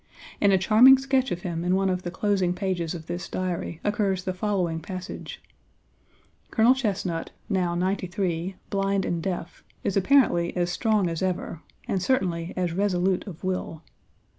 In 0.41 0.51
a 0.51 0.57
charming 0.57 0.97
sketch 0.97 1.29
of 1.29 1.43
him 1.43 1.63
in 1.63 1.75
one 1.75 1.87
of 1.87 2.01
the 2.01 2.09
closing 2.09 2.55
pages 2.55 2.95
of 2.95 3.05
this 3.05 3.29
Diary, 3.29 3.79
occurs 3.83 4.23
the 4.23 4.33
following 4.33 4.79
passage: 4.79 5.39
"Colonel 6.49 6.73
Chesnut, 6.73 7.29
now 7.49 7.75
ninety 7.75 8.07
three, 8.07 8.55
blind 8.71 9.05
and 9.05 9.21
deaf, 9.21 9.63
is 9.83 9.95
apparently 9.95 10.57
as 10.57 10.71
strong 10.71 11.07
as 11.07 11.21
ever, 11.21 11.61
and 11.87 12.01
certainly 12.01 12.51
as 12.57 12.73
resolute 12.73 13.27
of 13.27 13.43
will. 13.43 13.83